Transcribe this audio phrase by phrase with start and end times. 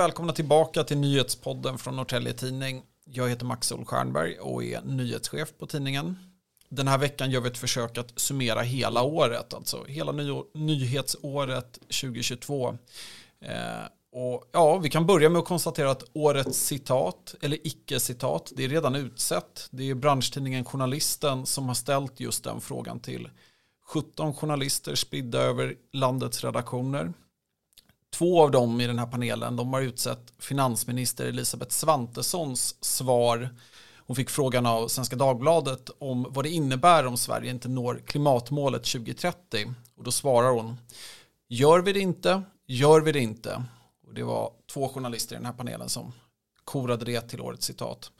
[0.00, 2.82] Välkomna tillbaka till nyhetspodden från Norrtelje Tidning.
[3.04, 6.18] Jag heter Max Stjernberg och är nyhetschef på tidningen.
[6.68, 11.72] Den här veckan gör vi ett försök att summera hela året, alltså hela ny nyhetsåret
[11.72, 12.78] 2022.
[13.44, 13.52] Eh,
[14.12, 18.68] och ja, vi kan börja med att konstatera att årets citat, eller icke-citat, det är
[18.68, 19.68] redan utsett.
[19.70, 23.28] Det är branschtidningen Journalisten som har ställt just den frågan till
[23.86, 27.12] 17 journalister spridda över landets redaktioner.
[28.12, 33.48] Två av dem i den här panelen de har utsett finansminister Elisabeth Svantessons svar.
[33.96, 38.84] Hon fick frågan av Svenska Dagbladet om vad det innebär om Sverige inte når klimatmålet
[38.84, 39.74] 2030.
[39.96, 40.76] Och då svarar hon,
[41.48, 43.64] gör vi det inte, gör vi det inte.
[44.06, 46.12] Och det var två journalister i den här panelen som
[46.64, 48.10] korade det till årets citat.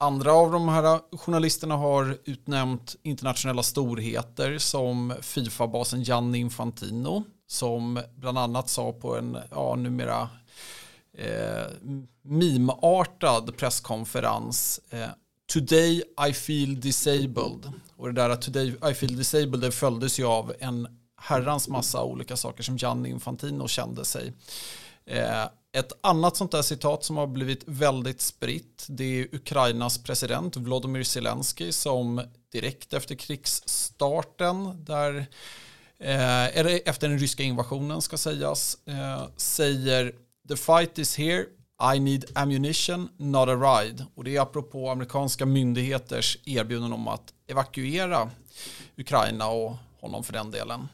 [0.00, 8.38] Andra av de här journalisterna har utnämnt internationella storheter som Fifa-basen Gianni Infantino som bland
[8.38, 10.28] annat sa på en ja, numera
[11.18, 11.66] eh,
[12.22, 15.08] mimartad presskonferens eh,
[15.52, 17.72] Today I feel disabled.
[17.96, 22.36] Och det där Today I feel disabled det följdes ju av en herrans massa olika
[22.36, 24.32] saker som Gianni Infantino kände sig.
[25.06, 30.56] Eh, ett annat sånt där citat som har blivit väldigt spritt det är Ukrainas president
[30.56, 35.26] Vladimir Zelensky som direkt efter krigsstarten där
[36.02, 40.12] eh, eller efter den ryska invasionen ska sägas eh, säger
[40.48, 41.44] the fight is here
[41.94, 44.06] I need ammunition, not a ride.
[44.14, 48.30] Och det är apropå amerikanska myndigheters erbjudanden om att evakuera
[48.96, 50.88] Ukraina och honom för den delen.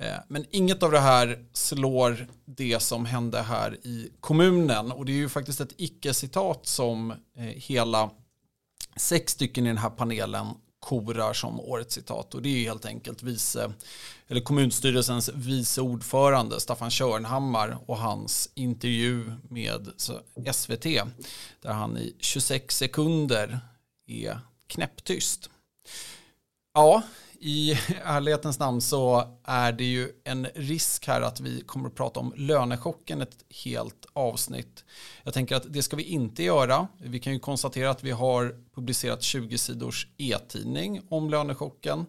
[0.00, 4.92] Eh, men inget av det här slår det som hände här i kommunen.
[4.92, 8.10] Och det är ju faktiskt ett icke-citat som eh, hela
[8.96, 10.46] sex stycken i den här panelen
[10.88, 12.34] korar som årets citat.
[12.34, 13.72] Och det är helt enkelt vice,
[14.28, 19.88] eller kommunstyrelsens vice ordförande Staffan Körnhammar och hans intervju med
[20.52, 20.84] SVT.
[21.60, 23.60] Där han i 26 sekunder
[24.06, 25.50] är knäpptyst.
[26.74, 27.02] Ja,
[27.40, 32.20] i ärlighetens namn så är det ju en risk här att vi kommer att prata
[32.20, 34.84] om lönechocken ett helt avsnitt.
[35.22, 36.88] Jag tänker att det ska vi inte göra.
[36.98, 42.06] Vi kan ju konstatera att vi har publicerat 20 sidors e-tidning om lönechocken.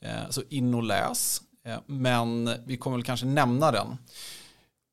[0.00, 1.42] Eh, så in och läs.
[1.66, 3.96] Eh, men vi kommer väl kanske nämna den.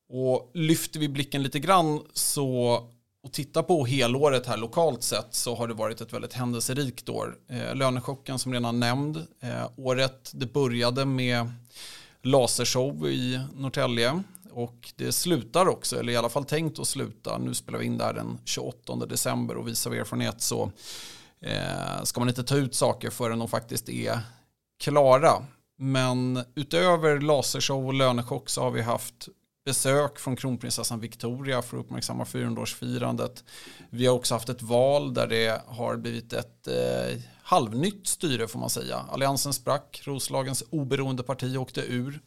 [0.10, 2.80] Och lyfter vi blicken lite grann så
[3.24, 7.38] och titta på helåret här lokalt sett så har det varit ett väldigt händelserikt år.
[7.48, 9.18] Eh, lönechocken som redan nämnd.
[9.40, 11.52] Eh, året det började med
[12.22, 17.38] lasershow i Norrtälje och det slutar också, eller i alla fall tänkt att sluta.
[17.38, 20.72] Nu spelar vi in där den 28 december och visar av erfarenhet så
[21.42, 24.20] eh, ska man inte ta ut saker förrän de faktiskt är
[24.80, 25.46] klara.
[25.78, 29.28] Men utöver lasershow och lönechock så har vi haft
[29.66, 33.44] besök från kronprinsessan Victoria för att uppmärksamma 400-årsfirandet.
[33.90, 38.60] Vi har också haft ett val där det har blivit ett eh, halvnytt styre får
[38.60, 38.98] man säga.
[38.98, 42.22] Alliansen sprack, Roslagens oberoende parti åkte ur.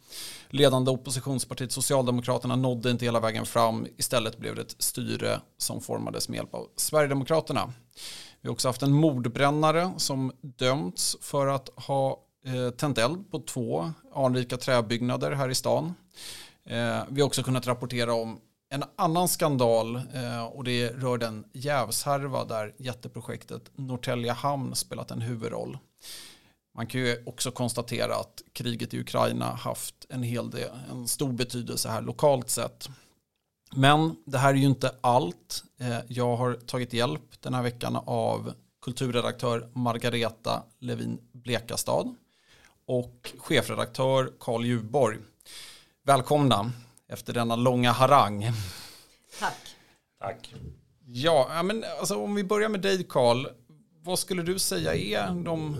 [0.49, 3.87] Ledande oppositionspartiet Socialdemokraterna nådde inte hela vägen fram.
[3.97, 7.73] Istället blev det ett styre som formades med hjälp av Sverigedemokraterna.
[8.41, 13.39] Vi har också haft en mordbrännare som dömts för att ha eh, tänt eld på
[13.39, 15.93] två anrika träbyggnader här i stan.
[16.69, 18.39] Eh, vi har också kunnat rapportera om
[18.69, 25.21] en annan skandal eh, och det rör den jävshärva där jätteprojektet Norrtälje hamn spelat en
[25.21, 25.77] huvudroll.
[26.75, 31.31] Man kan ju också konstatera att kriget i Ukraina haft en hel del, en stor
[31.31, 32.89] betydelse här lokalt sett.
[33.75, 35.63] Men det här är ju inte allt.
[35.79, 42.15] Eh, jag har tagit hjälp den här veckan av kulturredaktör Margareta Levin Blekastad
[42.87, 45.17] och chefredaktör Carl Ljuborg.
[46.07, 46.71] Välkomna
[47.07, 48.51] efter denna långa harang.
[49.39, 49.75] Tack.
[50.19, 50.53] Tack.
[51.05, 53.45] Ja, men alltså, om vi börjar med dig Karl.
[54.03, 55.77] Vad skulle du säga är de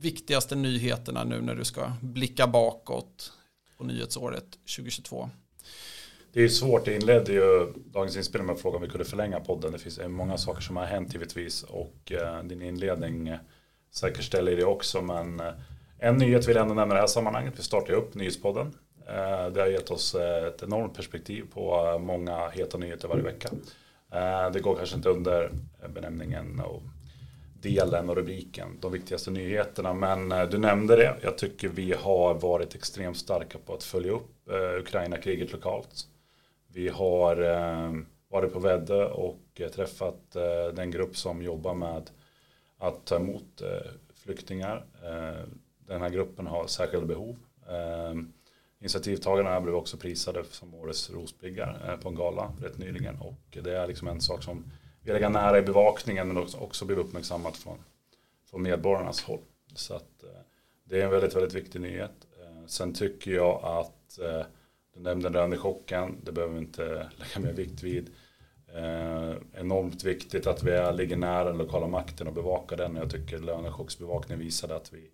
[0.00, 3.32] viktigaste nyheterna nu när du ska blicka bakåt
[3.76, 5.30] på nyhetsåret 2022?
[6.32, 9.72] Det är svårt, det inledde ju dagens inspelning med frågan om vi kunde förlänga podden.
[9.72, 13.38] Det finns många saker som har hänt givetvis och eh, din inledning
[13.90, 15.02] säkerställer det också.
[15.02, 15.52] Men eh,
[15.98, 17.54] en nyhet vill jag ändå nämna i det här sammanhanget.
[17.58, 18.74] Vi startar upp nyhetspodden
[19.08, 23.48] Eh, det har gett oss ett enormt perspektiv på eh, många heta nyheter varje vecka.
[24.12, 25.50] Eh, det går kanske inte under
[25.94, 26.82] benämningen och
[27.60, 29.94] delen och rubriken, de viktigaste nyheterna.
[29.94, 31.16] Men du nämnde det.
[31.22, 34.30] Jag tycker vi har varit extremt starka på att följa upp
[34.80, 36.06] Ukraina-kriget lokalt.
[36.72, 37.36] Vi har
[38.28, 40.36] varit på Väddö och träffat
[40.74, 42.10] den grupp som jobbar med
[42.78, 43.62] att ta emot
[44.14, 44.84] flyktingar.
[45.86, 47.36] Den här gruppen har särskilda behov
[48.80, 53.16] initiativtagarna blev också prisade som årets rospiggar eh, på en gala rätt nyligen.
[53.18, 54.72] Och det är liksom en sak som
[55.02, 57.78] vi lägger nära i bevakningen men också blev uppmärksammat från,
[58.50, 59.40] från medborgarnas håll.
[59.74, 60.40] Så att eh,
[60.84, 62.26] det är en väldigt, väldigt viktig nyhet.
[62.40, 64.18] Eh, sen tycker jag att
[64.94, 68.10] du nämnde lönechocken, det behöver vi inte lägga mer vikt vid.
[68.74, 72.96] Eh, enormt viktigt att vi är, ligger nära den lokala makten och bevakar den.
[72.96, 75.10] Jag tycker lönechocksbevakningen visade att vi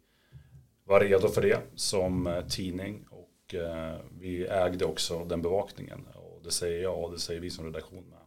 [0.84, 3.04] var redo för det som tidning
[3.44, 6.06] och eh, vi ägde också den bevakningen.
[6.14, 8.18] Och det säger jag och det säger vi som redaktion med,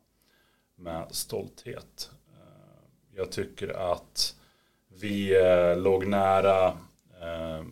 [0.76, 2.12] med stolthet.
[2.28, 4.36] Eh, jag tycker att
[5.02, 6.68] vi eh, låg nära,
[7.22, 7.66] eh,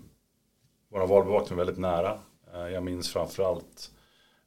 [0.89, 2.19] vår valbevakning var väldigt nära.
[2.53, 3.91] Eh, jag minns framförallt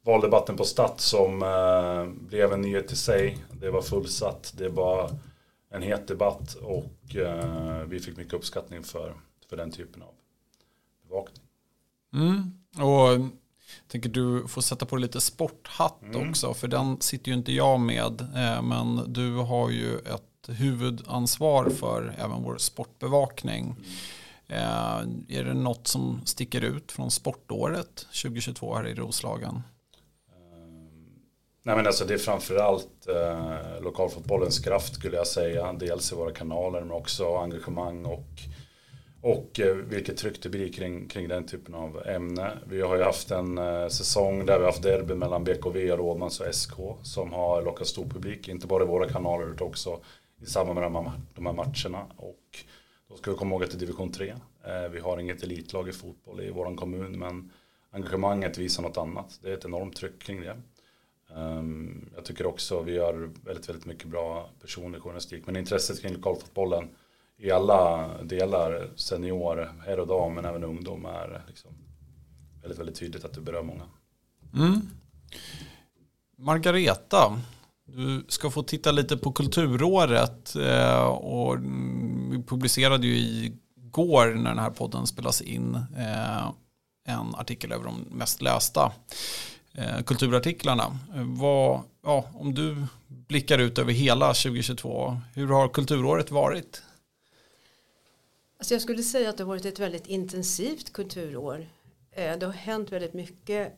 [0.01, 3.37] valdebatten på Stadt som eh, blev en nyhet i sig.
[3.61, 5.11] Det var fullsatt, det var
[5.69, 9.13] en het debatt och eh, vi fick mycket uppskattning för,
[9.49, 10.13] för den typen av
[11.07, 11.45] bevakning.
[12.13, 12.58] Mm.
[12.77, 13.29] Och
[13.87, 16.29] tänker du får sätta på lite sporthatt mm.
[16.29, 18.21] också, för den sitter ju inte jag med.
[18.21, 23.63] Eh, men du har ju ett huvudansvar för även vår sportbevakning.
[23.63, 23.83] Mm.
[24.47, 29.61] Eh, är det något som sticker ut från sportåret 2022 här i Roslagen?
[31.63, 35.73] Nej men alltså det är framförallt eh, lokalfotbollens kraft skulle jag säga.
[35.73, 38.27] Dels i våra kanaler men också engagemang och,
[39.21, 42.57] och eh, vilket tryck det blir kring, kring den typen av ämne.
[42.69, 46.39] Vi har ju haft en eh, säsong där vi har haft derby mellan BKV, Rådmans
[46.39, 46.73] och SK
[47.03, 48.47] som har lockat stor publik.
[48.47, 49.99] Inte bara i våra kanaler utan också
[50.41, 52.05] i samband med de här, de här matcherna.
[52.17, 52.65] Och
[53.09, 54.29] då ska vi komma ihåg att det är division 3.
[54.63, 57.51] Eh, vi har inget elitlag i fotboll i vår kommun men
[57.91, 59.39] engagemanget visar något annat.
[59.41, 60.57] Det är ett enormt tryck kring det.
[61.35, 65.45] Um, jag tycker också vi gör väldigt, väldigt mycket bra personlig journalistik.
[65.45, 66.89] Men intresset kring lokalfotbollen
[67.39, 71.71] i alla delar, senior, herr och dam, men även ungdom är liksom
[72.61, 73.83] väldigt, väldigt tydligt att det berör många.
[74.55, 74.81] Mm.
[76.37, 77.41] Margareta,
[77.85, 84.49] du ska få titta lite på kulturåret eh, och mm, vi publicerade ju igår när
[84.49, 86.47] den här podden spelas in eh,
[87.07, 88.91] en artikel över de mest lästa
[89.73, 90.99] eh, kulturartiklarna.
[91.15, 96.83] Vad, ja, om du blickar ut över hela 2022, hur har kulturåret varit?
[98.59, 101.67] Alltså jag skulle säga att det har varit ett väldigt intensivt kulturår.
[102.11, 103.73] Eh, det har hänt väldigt mycket.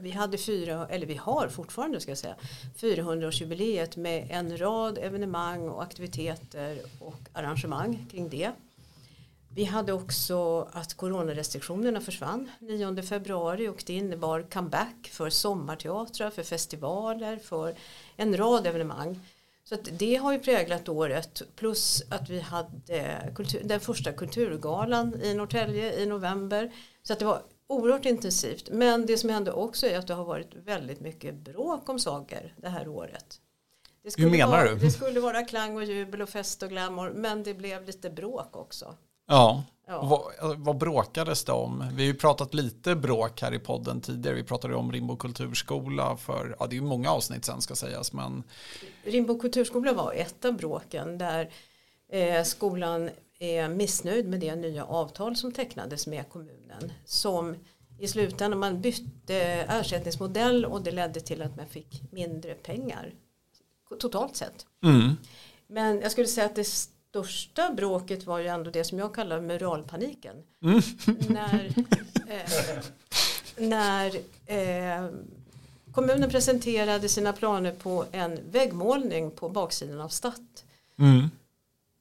[0.00, 2.36] Vi hade fyra, eller vi har fortfarande ska jag säga,
[2.76, 8.52] 400-årsjubileet med en rad evenemang och aktiviteter och arrangemang kring det.
[9.48, 16.42] Vi hade också att coronarestriktionerna försvann 9 februari och det innebar comeback för sommarteatrar, för
[16.42, 17.74] festivaler, för
[18.16, 19.20] en rad evenemang.
[19.64, 25.34] Så det har ju präglat året plus att vi hade kultur, den första kulturgalan i
[25.34, 26.74] Norrtälje i november.
[27.02, 28.70] Så att det var oerhört intensivt.
[28.70, 32.54] Men det som hände också är att det har varit väldigt mycket bråk om saker
[32.56, 33.40] det här året.
[34.16, 34.76] Hur menar vara, du?
[34.76, 38.56] Det skulle vara klang och jubel och fest och glamour men det blev lite bråk
[38.56, 38.96] också.
[39.26, 40.02] Ja, ja.
[40.02, 41.84] Vad, vad bråkades det om?
[41.94, 44.36] Vi har ju pratat lite bråk här i podden tidigare.
[44.36, 48.12] Vi pratade om Rimbo kulturskola för, ja det är ju många avsnitt sen ska sägas.
[48.12, 48.42] Men...
[49.04, 51.50] Rimbo kulturskola var ett av bråken där
[52.12, 56.92] eh, skolan är missnöjd med det nya avtal som tecknades med kommunen.
[57.04, 57.56] Som
[57.98, 59.36] i slutändan man bytte
[59.68, 63.14] ersättningsmodell och det ledde till att man fick mindre pengar
[64.00, 64.66] totalt sett.
[64.84, 65.16] Mm.
[65.66, 69.40] Men jag skulle säga att det största bråket var ju ändå det som jag kallar
[69.40, 70.36] muralpaniken.
[70.62, 70.80] Mm.
[71.28, 71.72] När,
[72.28, 72.84] eh,
[73.56, 74.14] när
[74.46, 75.10] eh,
[75.92, 80.64] kommunen presenterade sina planer på en väggmålning på baksidan av Stadt.
[80.98, 81.30] Mm.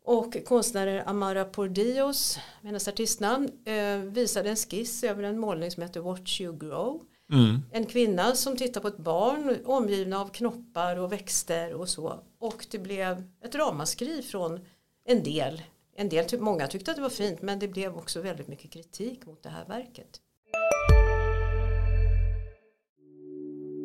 [0.05, 5.99] Och konstnären Amara Pordios, hennes artistnamn, eh, visade en skiss över en målning som heter
[5.99, 7.01] Watch You Grow.
[7.31, 7.61] Mm.
[7.71, 12.19] En kvinna som tittar på ett barn omgivna av knoppar och växter och så.
[12.39, 14.59] Och det blev ett ramaskri från
[15.05, 15.61] en del.
[15.95, 18.71] En del, typ, många tyckte att det var fint men det blev också väldigt mycket
[18.71, 20.19] kritik mot det här verket.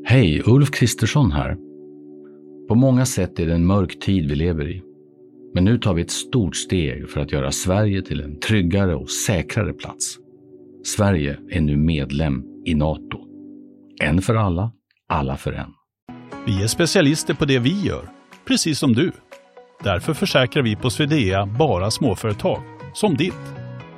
[0.04, 1.56] Hej, Ulf Kristersson här.
[2.68, 4.82] På många sätt är det en mörk tid vi lever i.
[5.54, 9.10] Men nu tar vi ett stort steg för att göra Sverige till en tryggare och
[9.10, 10.18] säkrare plats.
[10.84, 13.18] Sverige är nu medlem i Nato.
[14.00, 14.72] En för alla,
[15.08, 15.74] alla för en.
[16.46, 18.08] Vi är specialister på det vi gör,
[18.44, 19.12] precis som du.
[19.82, 22.62] Därför försäkrar vi på Swedea bara småföretag,
[22.94, 23.34] som ditt.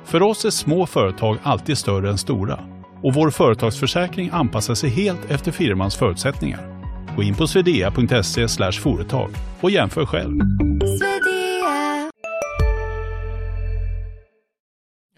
[0.05, 2.59] För oss är små företag alltid större än stora
[3.03, 6.81] och vår företagsförsäkring anpassar sig helt efter firmans förutsättningar.
[7.15, 10.39] Gå in på swedea.se företag och jämför själv.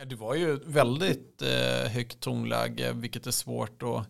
[0.05, 4.07] Det var ju väldigt eh, högt tonläge, vilket är svårt att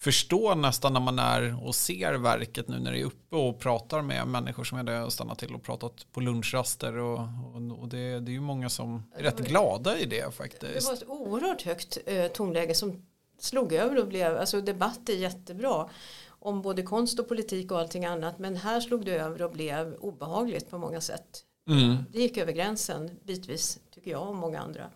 [0.00, 4.02] förstå nästan när man är och ser verket nu när det är uppe och pratar
[4.02, 7.88] med människor som är där och stannat till och pratat på lunchraster och, och, och
[7.88, 10.80] det, det, är ju många som är rätt glada i det faktiskt.
[10.80, 13.06] Det var ett oerhört högt eh, tonläge som
[13.38, 15.88] slog över och blev, alltså debatt är jättebra
[16.28, 19.94] om både konst och politik och allting annat men här slog det över och blev
[19.94, 21.44] obehagligt på många sätt.
[21.70, 21.96] Mm.
[22.12, 24.90] Det gick över gränsen bitvis tycker jag och många andra.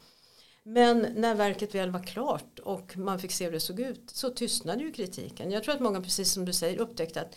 [0.66, 4.30] Men när verket väl var klart och man fick se hur det såg ut så
[4.30, 5.50] tystnade ju kritiken.
[5.50, 7.36] Jag tror att många, precis som du säger, upptäckte att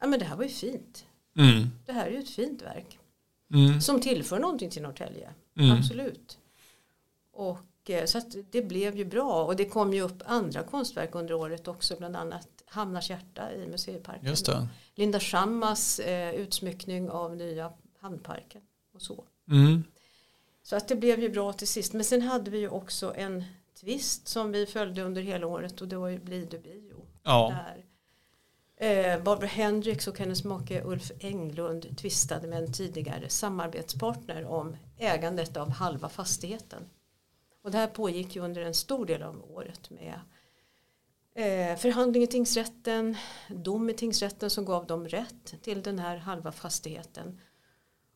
[0.00, 1.06] ja, men det här var ju fint.
[1.38, 1.68] Mm.
[1.86, 2.98] Det här är ju ett fint verk.
[3.54, 3.80] Mm.
[3.80, 5.30] Som tillför någonting till Norrtälje.
[5.58, 5.78] Mm.
[5.78, 6.38] Absolut.
[7.32, 9.44] Och eh, så det blev ju bra.
[9.44, 11.96] Och det kom ju upp andra konstverk under året också.
[11.98, 14.26] Bland annat Hamnars hjärta i museiparken.
[14.94, 18.62] Linda Schammas eh, utsmyckning av nya hamnparken.
[18.94, 19.24] Och så.
[19.50, 19.84] Mm.
[20.64, 21.92] Så att det blev ju bra till sist.
[21.92, 23.44] Men sen hade vi ju också en
[23.80, 27.06] twist som vi följde under hela året och det var ju Blidö bio.
[27.22, 27.54] Ja.
[27.54, 27.84] Där
[28.76, 35.56] eh, Barbara Hendricks och hennes make Ulf Englund tvistade med en tidigare samarbetspartner om ägandet
[35.56, 36.90] av halva fastigheten.
[37.62, 40.20] Och det här pågick ju under en stor del av året med
[41.34, 43.16] eh, förhandling i tingsrätten,
[43.48, 47.40] dom i tingsrätten som gav dem rätt till den här halva fastigheten.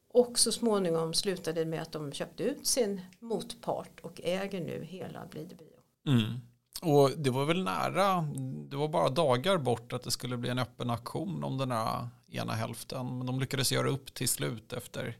[0.08, 4.84] Och så småningom slutade det med att de köpte ut sin motpart och äger nu
[4.84, 5.78] hela Blide bio.
[6.06, 6.40] Mm.
[6.82, 8.28] Och det var väl nära,
[8.70, 12.08] det var bara dagar bort att det skulle bli en öppen aktion om den här
[12.30, 13.18] ena hälften.
[13.18, 15.16] Men de lyckades göra upp till slut efter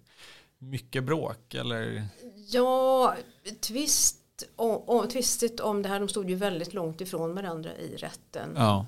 [0.58, 2.06] mycket bråk eller?
[2.48, 3.16] Ja,
[3.60, 4.18] tvist
[4.56, 8.52] och, och tvistigt om det här, de stod ju väldigt långt ifrån varandra i rätten.
[8.56, 8.86] Ja.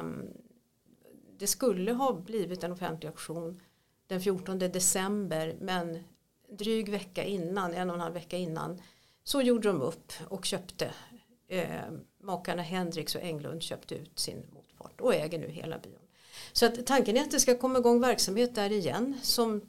[0.00, 0.26] Um,
[1.38, 3.60] det skulle ha blivit en offentlig auktion
[4.08, 5.98] den 14 december men
[6.58, 8.82] dryg vecka innan, en och en halv vecka innan
[9.24, 10.90] så gjorde de upp och köpte
[11.48, 11.68] eh,
[12.22, 16.00] makarna Hendricks och Englund köpte ut sin motpart och äger nu hela bion.
[16.52, 19.62] Så att tanken är att det ska komma igång verksamhet där igen som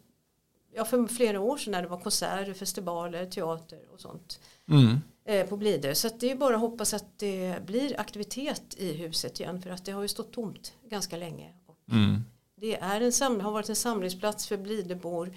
[0.74, 4.98] ja, för flera år sedan när det var konserter, festivaler, teater och sånt mm.
[5.26, 5.96] eh, på Blidö.
[5.96, 9.86] Så det är bara att hoppas att det blir aktivitet i huset igen för att
[9.86, 11.54] det har ju stått tomt ganska länge.
[11.92, 12.24] Mm.
[12.60, 15.34] Det är en sam har varit en samlingsplats för Blidöbor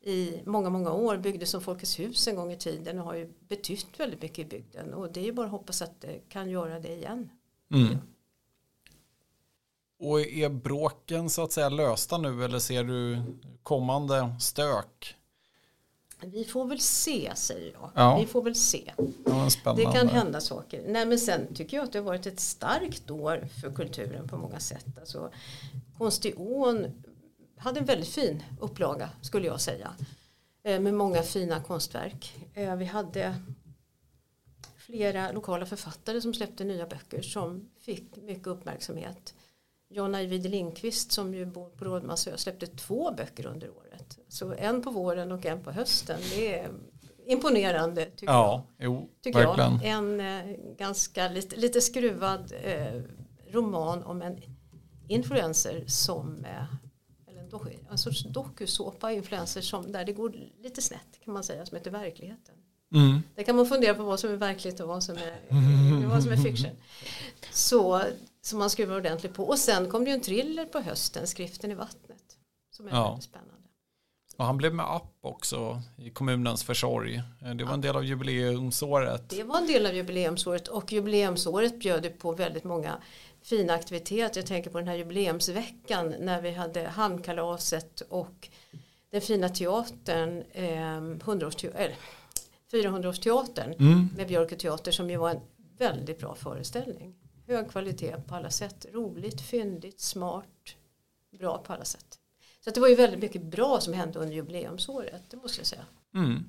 [0.00, 1.16] i många, många år.
[1.16, 4.44] Byggdes som Folkets hus en gång i tiden och har ju betytt väldigt mycket i
[4.44, 4.94] bygden.
[4.94, 7.30] Och det är ju bara att hoppas att det kan göra det igen.
[7.74, 7.98] Mm.
[9.98, 13.22] Och är bråken så att säga lösta nu eller ser du
[13.62, 15.16] kommande stök?
[16.20, 17.90] Vi får väl se säger jag.
[17.94, 18.18] Ja.
[18.20, 18.92] Vi får väl se.
[19.24, 20.84] Ja, det kan hända saker.
[20.88, 24.36] Nej men sen tycker jag att det har varit ett starkt år för kulturen på
[24.36, 24.98] många sätt.
[25.00, 25.30] Alltså,
[25.98, 27.02] Konstiån
[27.56, 29.94] hade en väldigt fin upplaga skulle jag säga.
[30.64, 32.36] Eh, med många fina konstverk.
[32.54, 33.34] Eh, vi hade
[34.76, 39.34] flera lokala författare som släppte nya böcker som fick mycket uppmärksamhet.
[39.94, 44.18] John Ajvide Lindqvist som ju bor på Rådmansö släppte två böcker under året.
[44.28, 46.20] Så en på våren och en på hösten.
[46.30, 46.70] Det är
[47.26, 48.86] imponerande tycker ja, jag.
[48.86, 49.72] Jo, tycker verkligen.
[49.72, 49.84] jag.
[49.84, 53.02] En eh, ganska lite, lite skruvad eh,
[53.50, 54.40] roman om en
[55.08, 56.64] influencer som eh,
[57.90, 61.90] en, sorts dokusåpa influencer som där det går lite snett kan man säga som heter
[61.90, 62.54] verkligheten.
[62.94, 63.22] Mm.
[63.34, 66.32] Där kan man fundera på vad som är verkligt och vad som är, vad som
[66.32, 66.70] är fiction.
[67.52, 68.02] Så
[68.44, 69.44] som man skruvar ordentligt på.
[69.44, 72.38] Och sen kom det ju en thriller på hösten, Skriften i vattnet.
[72.70, 73.08] Som är ja.
[73.08, 73.54] väldigt spännande.
[74.36, 77.22] Och han blev med app också i kommunens försorg.
[77.54, 79.30] Det var en del av jubileumsåret.
[79.30, 83.02] Det var en del av jubileumsåret och jubileumsåret bjöd på väldigt många
[83.42, 84.40] fina aktiviteter.
[84.40, 88.48] Jag tänker på den här jubileumsveckan när vi hade hamnkalaset och
[89.10, 91.00] den fina teatern, eh,
[92.70, 94.08] 400-årsteatern mm.
[94.16, 95.40] med Björk teater som ju var en
[95.78, 97.14] väldigt bra föreställning.
[97.46, 100.76] Hög kvalitet på alla sätt, roligt, fyndigt, smart,
[101.38, 102.18] bra på alla sätt.
[102.60, 105.84] Så det var ju väldigt mycket bra som hände under jubileumsåret, det måste jag säga.
[106.14, 106.44] Mm.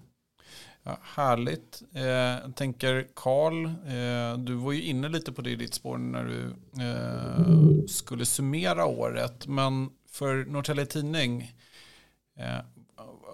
[0.83, 1.83] Ja, härligt.
[1.93, 6.25] Eh, tänker Karl, eh, du var ju inne lite på det i ditt spår när
[6.25, 9.47] du eh, skulle summera året.
[9.47, 11.53] Men för Norrtälje Tidning,
[12.35, 12.59] eh,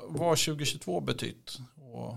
[0.08, 1.60] vad har 2022 betytt?
[1.94, 2.15] Och...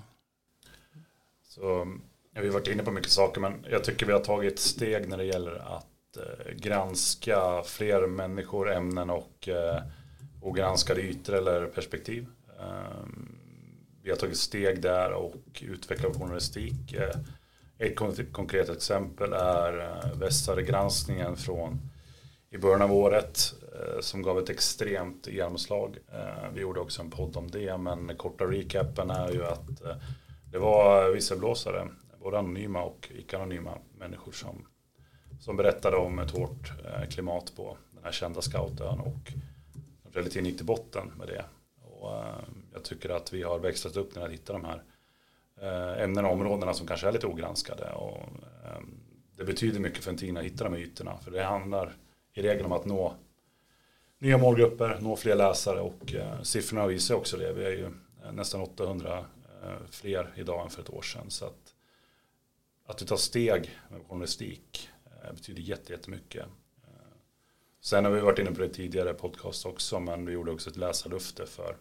[1.42, 1.98] Så,
[2.34, 5.08] ja, vi har varit inne på mycket saker men jag tycker vi har tagit steg
[5.08, 9.82] när det gäller att eh, granska fler människor, ämnen och eh,
[10.42, 12.26] ogranskade ytor eller perspektiv.
[12.60, 13.06] Eh,
[14.02, 16.92] vi har tagit steg där och utvecklat journalistik.
[16.92, 17.16] Eh,
[17.78, 17.96] ett
[18.32, 21.80] konkret exempel är eh, Västsahara-granskningen från
[22.50, 25.98] i början av året eh, som gav ett extremt genomslag.
[26.12, 29.96] Eh, vi gjorde också en podd om det men korta recapen är ju att eh,
[30.52, 31.88] Det var visselblåsare,
[32.24, 34.66] både anonyma och icke-anonyma människor som,
[35.40, 39.32] som berättade om ett hårt eh, klimat på den här kända scoutön och
[40.12, 41.44] relativt gick till botten med det.
[41.80, 44.82] Och, eh, jag tycker att vi har växlat upp när att hittar de här
[45.60, 47.92] eh, ämnena och områdena som kanske är lite ogranskade.
[47.92, 48.20] Och,
[49.36, 51.16] det betyder mycket för en tidning att hitta de här ytorna.
[51.18, 51.96] För det handlar
[52.34, 53.14] i regel om att nå
[54.18, 57.52] nya målgrupper, nå fler läsare och eh, siffrorna visar också det.
[57.52, 57.90] Vi är ju
[58.32, 61.30] nästan 800 eh, fler idag än för ett år sedan.
[61.30, 61.73] Så att,
[62.86, 66.46] att du tar steg med journalistik eh, betyder jättemycket.
[66.82, 67.16] Eh,
[67.80, 70.76] sen har vi varit inne på det tidigare podcast också, men vi gjorde också ett
[70.76, 71.76] läsarlufte för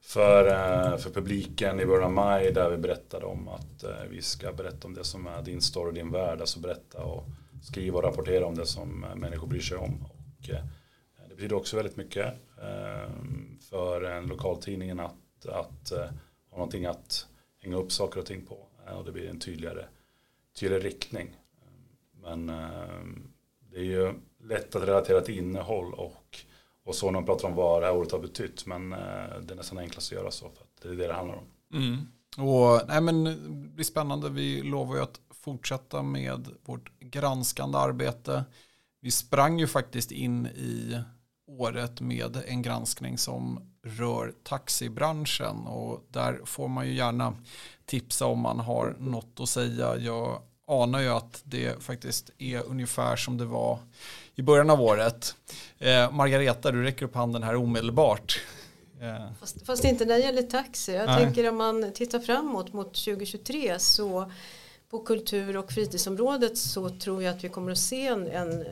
[0.00, 4.52] för, eh, för publiken i början av maj där vi berättade om att vi ska
[4.52, 7.24] berätta om det som är din story, din värld, alltså berätta och
[7.62, 10.02] skriva och rapportera om det som människor bryr sig om.
[10.02, 10.50] Och
[11.28, 12.34] det betyder också väldigt mycket
[13.70, 15.92] för en lokaltidningen att, att
[16.50, 17.26] ha någonting att
[17.58, 19.84] hänga upp saker och ting på Eh, och det blir en tydligare,
[20.60, 21.36] tydligare riktning.
[21.62, 23.04] Eh, men eh,
[23.70, 24.12] det är ju
[24.42, 26.38] lätt att relatera till innehåll och,
[26.84, 28.66] och så när man pratar om vad det här året har betytt.
[28.66, 31.36] Men det är nästan enklast att göra så för att det är det det handlar
[31.36, 31.44] om.
[31.72, 32.06] Mm.
[32.48, 34.30] Och, nej men, det blir spännande.
[34.30, 38.44] Vi lovar ju att fortsätta med vårt granskande arbete.
[39.00, 41.00] Vi sprang ju faktiskt in i
[41.46, 47.34] året med en granskning som rör taxibranschen och där får man ju gärna
[47.86, 49.96] tipsa om man har något att säga.
[49.96, 53.78] Jag anar ju att det faktiskt är ungefär som det var
[54.34, 55.34] i början av året.
[55.78, 58.40] Eh, Margareta, du räcker upp handen här omedelbart.
[59.00, 59.32] Eh.
[59.40, 60.92] Fast, fast, inte när det gäller taxi.
[60.94, 61.24] Jag Nej.
[61.24, 64.32] tänker om man tittar framåt mot 2023 så
[64.90, 68.64] på kultur och fritidsområdet så tror jag att vi kommer att se en, en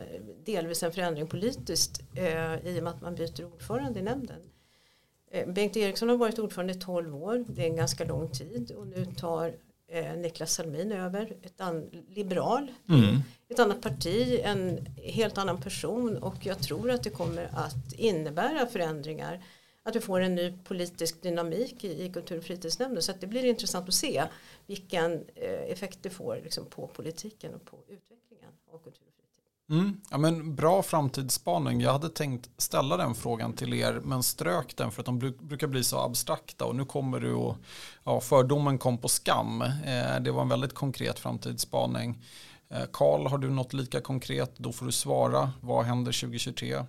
[0.44, 4.36] delvis en förändring politiskt eh, i och med att man byter ordförande i nämnden.
[5.32, 8.72] Eh, Bengt Eriksson har varit ordförande i 12 år, det är en ganska lång tid
[8.76, 9.54] och nu tar
[9.88, 11.60] eh, Niklas Salmin över, ett
[12.08, 13.16] liberal, mm.
[13.48, 18.66] ett annat parti, en helt annan person och jag tror att det kommer att innebära
[18.66, 19.44] förändringar
[19.82, 23.02] att vi får en ny politisk dynamik i, i kultur och fritidsnämnden.
[23.02, 24.24] Så det blir intressant att se
[24.66, 29.11] vilken eh, effekt det får liksom, på politiken och på utvecklingen av kultur.
[29.70, 30.00] Mm.
[30.10, 31.80] Ja, men bra framtidsspaning.
[31.80, 35.66] Jag hade tänkt ställa den frågan till er men strök den för att de brukar
[35.66, 37.56] bli så abstrakta och nu kommer du och
[38.04, 39.62] ja, fördomen kom på skam.
[39.62, 42.24] Eh, det var en väldigt konkret framtidsspaning.
[42.70, 44.52] Eh, Karl, har du något lika konkret?
[44.56, 45.52] Då får du svara.
[45.60, 46.84] Vad händer 2023?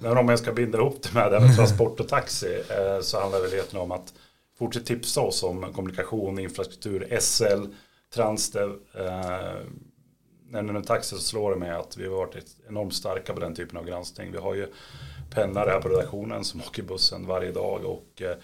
[0.00, 3.00] Men eh, om jag ska binda ihop det med det med transport och taxi eh,
[3.02, 4.14] så handlar det väl om att
[4.58, 7.66] fortsätta tipsa oss om kommunikation, infrastruktur, SL,
[8.14, 8.70] Transdev.
[8.94, 9.60] Eh,
[10.50, 13.54] när det taxi så slår det mig att vi har varit enormt starka på den
[13.54, 14.32] typen av granskning.
[14.32, 14.66] Vi har ju
[15.30, 18.36] pennare här på redaktionen som åker bussen varje dag och eh,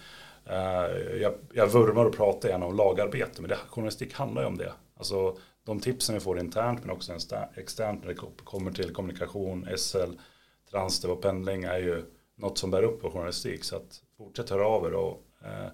[1.21, 4.73] jag, jag vurmar och pratar gärna om lagarbete men det, journalistik handlar ju om det.
[4.97, 7.13] Alltså de tipsen vi får internt men också
[7.55, 10.11] externt när det kommer till kommunikation, SL,
[10.71, 12.03] transdev och pendling är ju
[12.35, 13.63] något som bär upp på journalistik.
[13.63, 15.67] Så att fortsätt höra av er och eh,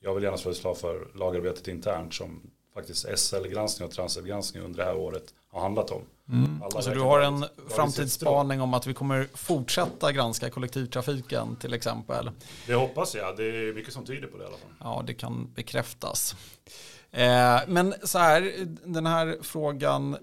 [0.00, 4.78] jag vill gärna slå ett slag för lagarbetet internt som faktiskt SL-granskning och transdev-granskning under
[4.78, 6.02] det här året har handlat om.
[6.28, 6.62] Mm.
[6.62, 12.30] Alltså du har en framtidsspaning om att vi kommer fortsätta granska kollektivtrafiken till exempel.
[12.66, 14.70] Det hoppas jag, det är mycket som tyder på det i alla fall.
[14.80, 16.36] Ja, det kan bekräftas.
[17.10, 18.52] Eh, men så här,
[18.84, 20.16] den här frågan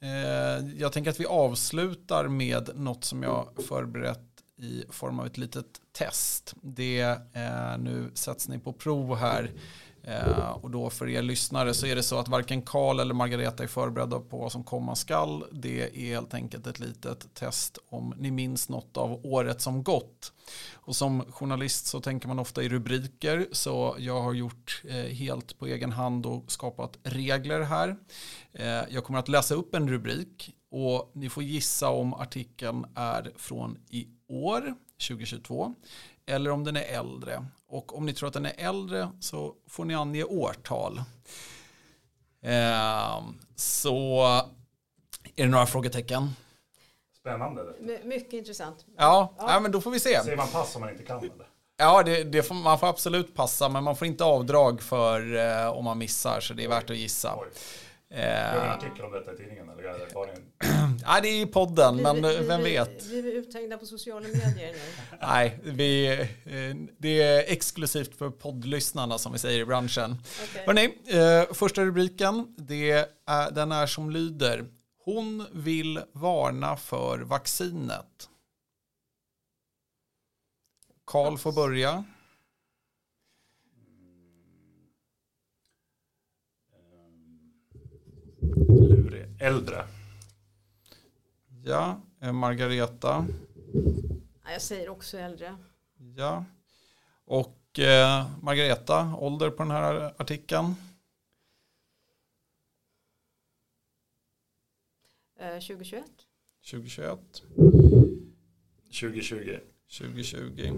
[0.00, 4.20] Eh, jag tänker att vi avslutar med något som jag förberett
[4.58, 6.54] i form av ett litet test.
[6.62, 7.00] Det
[7.32, 9.50] eh, nu sätts ni på prov här
[10.06, 13.62] Eh, och då för er lyssnare så är det så att varken Karl eller Margareta
[13.62, 15.44] är förberedda på vad som komma skall.
[15.52, 20.32] Det är helt enkelt ett litet test om ni minns något av året som gått.
[20.74, 25.58] Och som journalist så tänker man ofta i rubriker så jag har gjort eh, helt
[25.58, 27.96] på egen hand och skapat regler här.
[28.52, 33.32] Eh, jag kommer att läsa upp en rubrik och ni får gissa om artikeln är
[33.36, 34.74] från i år,
[35.08, 35.74] 2022,
[36.26, 37.46] eller om den är äldre.
[37.68, 41.02] Och om ni tror att den är äldre så får ni ange årtal.
[42.42, 43.24] Eh,
[43.56, 44.22] så
[45.36, 46.30] är det några frågetecken?
[47.20, 47.62] Spännande.
[48.04, 48.84] mycket intressant.
[48.96, 49.52] Ja, ja.
[49.52, 50.22] ja, men då får vi se.
[50.22, 51.48] Säger man pass om man inte kan eller?
[51.76, 55.68] Ja, det, det får, man får absolut passa, men man får inte avdrag för eh,
[55.68, 57.36] om man missar, så det är värt att gissa.
[57.36, 57.48] Oj.
[58.10, 59.68] Gör vi en artikel om detta i tidningen?
[59.68, 60.52] Eller är det, bara en...
[61.06, 63.06] Nej, det är i podden, men vi, vem vet?
[63.06, 65.16] Vi är uthängda på sociala medier nu.
[65.20, 66.08] Nej, vi,
[66.44, 70.16] eh, det är exklusivt för poddlyssnarna som vi säger i branschen.
[70.50, 70.66] Okay.
[70.66, 72.90] Hörrni, eh, första rubriken, det
[73.26, 74.64] är, den är som lyder.
[75.04, 78.28] Hon vill varna för vaccinet.
[81.06, 82.04] Karl får börja.
[89.46, 89.84] Äldre.
[91.64, 93.26] Ja, eh, Margareta.
[94.44, 95.56] Ja, Jag säger också äldre.
[96.16, 96.44] Ja.
[97.24, 100.74] Och eh, Margareta, ålder på den här artikeln?
[105.38, 106.04] Eh, 2021.
[106.70, 107.18] 2021,
[109.00, 109.58] 2020.
[109.98, 110.76] 2020.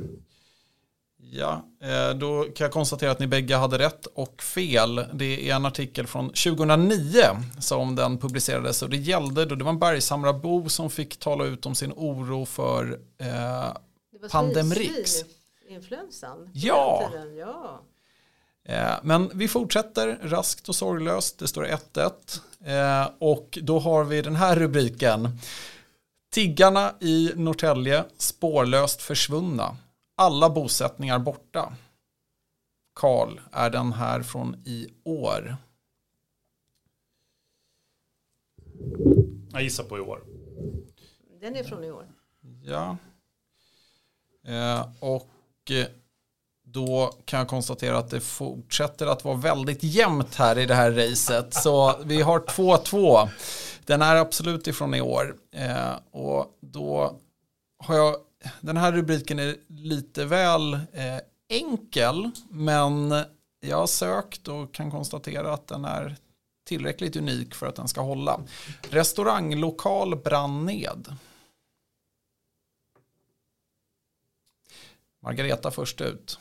[1.21, 5.05] Ja, eh, då kan jag konstatera att ni bägge hade rätt och fel.
[5.13, 7.21] Det är en artikel från 2009
[7.61, 11.67] som den publicerades och det gällde då det var en bergshamrabo som fick tala ut
[11.67, 15.25] om sin oro för eh, Pandemrix.
[15.69, 16.51] Influensan.
[16.55, 17.11] Ja.
[17.13, 17.81] den tiden, ja.
[18.65, 21.39] Eh, Men vi fortsätter raskt och sorglöst.
[21.39, 22.11] Det står 1-1.
[23.05, 25.39] Eh, Och då har vi den här rubriken.
[26.31, 29.77] Tiggarna i Norrtälje spårlöst försvunna.
[30.21, 31.73] Alla bosättningar borta.
[32.95, 35.57] Karl, är den här från i år?
[39.53, 40.23] Jag gissar på i år.
[41.41, 42.09] Den är från i år.
[42.65, 42.97] Ja.
[44.47, 45.87] Eh, Och eh,
[46.65, 50.93] då kan jag konstatera att det fortsätter att vara väldigt jämnt här i det här
[50.93, 51.55] racet.
[51.55, 53.29] Så vi har 2-2.
[53.87, 55.37] Den är absolut ifrån i år.
[55.53, 57.17] Eh, och då
[57.79, 58.17] har jag,
[58.61, 63.11] den här rubriken är lite väl eh, enkel, men
[63.61, 66.17] jag har sökt och kan konstatera att den är
[66.65, 68.41] tillräckligt unik för att den ska hålla.
[68.91, 71.17] Restauranglokal brann ned.
[75.21, 76.39] Margareta först ut.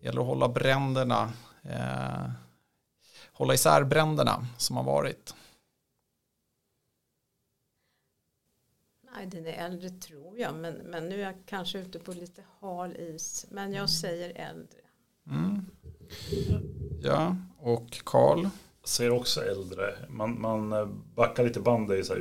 [0.00, 2.30] Det gäller att hålla bränderna, eh,
[3.32, 5.34] hålla isär bränderna som har varit.
[9.14, 10.54] Nej, den är äldre tror jag.
[10.54, 13.46] Men, men nu är jag kanske ute på lite hal is.
[13.50, 14.78] Men jag säger äldre.
[15.30, 15.66] Mm.
[17.02, 18.46] Ja, och Karl.
[18.84, 19.94] Säger också äldre.
[20.08, 22.20] Man, man eh, backar lite bandet i så här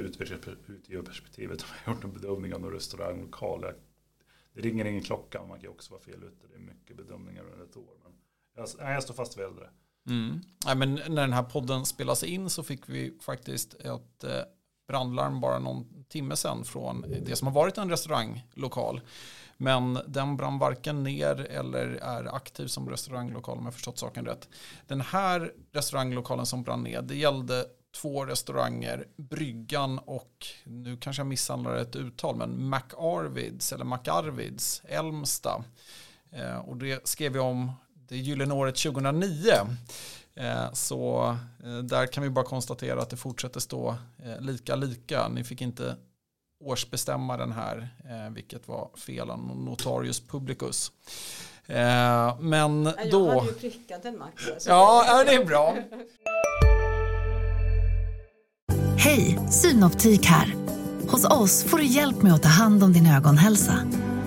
[0.68, 1.66] utgivarperspektivet.
[1.70, 3.62] Man har gjort en bedömning av någon restauranglokal.
[3.64, 3.74] Jag-
[4.54, 5.44] Det ringer ingen klocka.
[5.44, 6.48] Man kan också vara fel ute.
[6.48, 7.94] Det är mycket bedömningar under ett år.
[8.04, 8.12] Men
[8.56, 9.70] jag, nej, jag står fast vid äldre.
[10.10, 10.40] Mm.
[10.66, 14.42] Nej, men när den här podden spelas in så fick vi faktiskt ett eh,
[14.88, 19.02] brandlarm bara någon timme sedan från det som har varit en restauranglokal.
[19.58, 24.50] Men den brann varken ner eller är aktiv som restauranglokal om jag förstått saken rätt.
[24.88, 27.66] Den här restauranglokalen som brann ner, det gällde
[27.96, 35.64] två restauranger, Bryggan och, nu kanske jag misshandlar ett uttal, men McArvids eller McArvids, Elmsta.
[36.32, 39.52] Eh, och det skrev jag om det gyllene året 2009.
[40.36, 45.28] Eh, Så eh, där kan vi bara konstatera att det fortsätter stå eh, lika lika.
[45.28, 45.96] Ni fick inte
[46.66, 47.90] årsbestämma den här,
[48.36, 50.92] vilket var fel av notarius publicus.
[52.40, 53.30] Men Nej, Jag då...
[53.40, 54.44] hade ju prickat en Max.
[54.68, 55.76] Ja, ja, det är bra.
[58.98, 60.56] Hej, Synoptik här.
[61.10, 63.80] Hos oss får du hjälp med att ta hand om din ögonhälsa.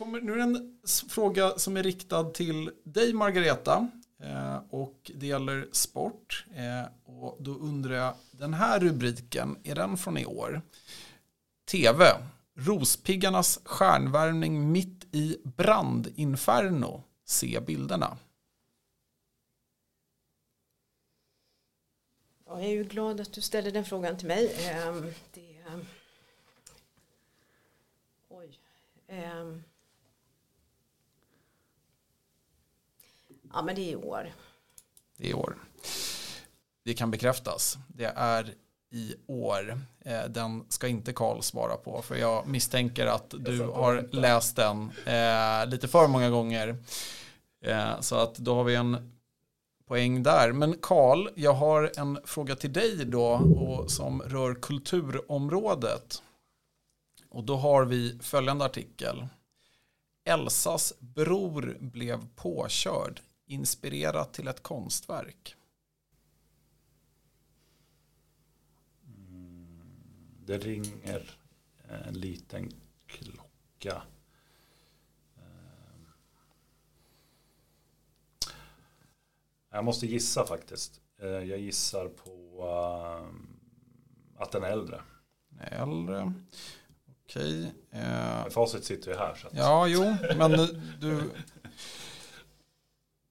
[0.00, 3.88] Kommer, nu är det en fråga som är riktad till dig Margareta.
[4.22, 6.44] Eh, och det gäller sport.
[6.54, 10.62] Eh, och då undrar jag, den här rubriken, är den från i år?
[11.70, 12.04] TV.
[12.54, 17.02] Rospiggarnas stjärnvärmning mitt i brandinferno.
[17.24, 18.18] Se bilderna.
[22.46, 24.68] Jag är ju glad att du ställer den frågan till mig.
[24.68, 25.56] Ehm, det,
[28.28, 28.58] oj.
[29.08, 29.62] Ehm,
[33.52, 34.32] ja, men det är i år.
[35.16, 35.56] Det är i år.
[36.84, 37.78] Det kan bekräftas.
[37.88, 38.54] Det är
[38.92, 39.80] i år.
[40.04, 42.02] Eh, Den ska inte Karl svara på.
[42.02, 46.76] För jag misstänker att du har läst den eh, lite för många gånger.
[47.64, 49.12] Eh, så att då har vi en
[49.86, 50.52] poäng där.
[50.52, 56.22] Men Karl, jag har en fråga till dig då och som rör kulturområdet.
[57.28, 59.26] Och då har vi följande artikel.
[60.24, 65.56] Elsas bror blev påkörd, inspirerat till ett konstverk.
[70.44, 71.38] Det ringer
[72.06, 72.72] en liten
[73.06, 74.02] klocka.
[75.36, 75.42] Eh,
[79.70, 81.00] Jag måste gissa faktiskt.
[81.18, 82.30] Eh, jag gissar på
[82.62, 85.00] uh, att den är äldre.
[85.60, 86.32] Äldre.
[87.24, 87.74] Okej.
[87.94, 89.34] Uh, Facit sitter ju här.
[89.34, 89.54] Så att...
[89.56, 90.50] Ja, jo, men
[91.00, 91.30] du...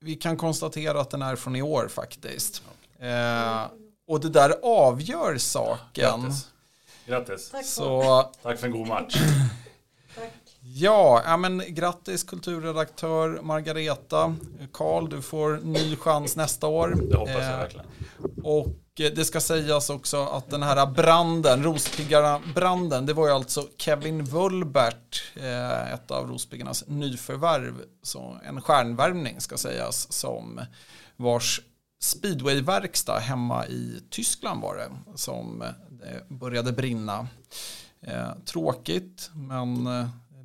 [0.01, 2.63] Vi kan konstatera att den är från i år faktiskt.
[3.03, 3.67] Uh,
[4.07, 6.21] och det där avgör saken.
[6.21, 6.47] Grattis.
[7.05, 7.49] Grattis.
[7.49, 9.15] Tack, så, tack för en god match.
[10.61, 14.35] Ja, ja men grattis kulturredaktör Margareta.
[14.71, 16.97] Karl, du får ny chans nästa år.
[17.09, 17.85] Det hoppas jag eh, verkligen.
[18.43, 23.33] Och eh, Eh, det ska sägas också att den här branden, Rospiggarna-branden, det var ju
[23.33, 30.61] alltså Kevin Wulbert, eh, ett av Rospiggarnas nyförvärv, så en stjärnvärvning ska sägas, som
[31.15, 31.61] vars
[32.01, 35.67] speedwayverkstad hemma i Tyskland var det, som eh,
[36.27, 37.27] började brinna.
[38.45, 39.83] tråkigt, men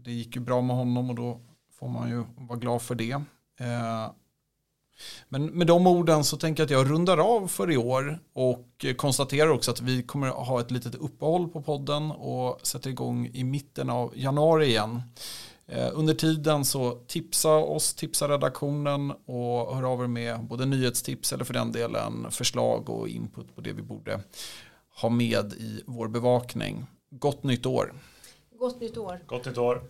[0.04, 1.40] det gick ju bra med honom och då
[1.78, 3.20] får man ju vara glad för det.
[5.28, 8.86] Men med de orden så tänker jag att jag rundar av för i år och
[8.96, 13.44] konstaterar också att vi kommer ha ett litet uppehåll på podden och sätter igång i
[13.44, 15.02] mitten av januari igen.
[15.66, 21.32] Eh, under tiden så tipsa oss, tipsa redaktionen och hör av er med både nyhetstips
[21.32, 24.20] eller för den delen förslag och input på det vi borde
[25.00, 26.86] ha med i vår bevakning.
[27.10, 27.92] Gott nytt år!
[28.58, 29.20] Gott nytt år.
[29.26, 29.82] Gott nytt år.